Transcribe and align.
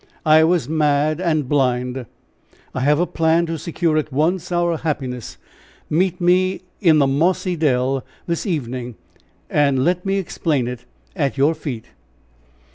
I 0.25 0.43
was 0.43 0.67
mad 0.67 1.21
and 1.21 1.47
blind. 1.47 2.07
I 2.73 2.79
have 2.79 2.99
a 2.99 3.05
plan 3.05 3.45
to 3.45 3.59
secure 3.59 3.97
at 3.99 4.11
once 4.11 4.51
our 4.51 4.77
happiness. 4.77 5.37
Meet 5.91 6.19
me 6.19 6.61
in 6.79 6.97
the 6.97 7.05
Mossy 7.05 7.55
dell 7.55 8.03
this 8.25 8.47
evening, 8.47 8.95
and 9.47 9.85
let 9.85 10.03
me 10.03 10.15
explain 10.17 10.67
it 10.67 10.85
at 11.15 11.37
your 11.37 11.53
feet." 11.53 11.89